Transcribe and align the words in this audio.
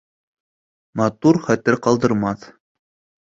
Матур 1.01 1.37
хәтер 1.49 1.77
ҡалдырмаҫ. 1.89 2.47